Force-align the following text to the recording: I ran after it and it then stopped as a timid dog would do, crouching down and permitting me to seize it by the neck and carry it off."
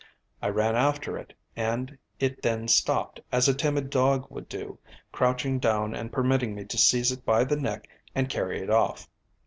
I 0.41 0.47
ran 0.49 0.75
after 0.75 1.15
it 1.15 1.31
and 1.55 1.95
it 2.19 2.41
then 2.41 2.67
stopped 2.67 3.21
as 3.31 3.47
a 3.47 3.53
timid 3.53 3.91
dog 3.91 4.25
would 4.31 4.49
do, 4.49 4.79
crouching 5.11 5.59
down 5.59 5.93
and 5.93 6.11
permitting 6.11 6.55
me 6.55 6.65
to 6.65 6.77
seize 6.79 7.11
it 7.11 7.23
by 7.23 7.43
the 7.43 7.55
neck 7.55 7.87
and 8.15 8.27
carry 8.27 8.61
it 8.63 8.71
off." 8.71 9.07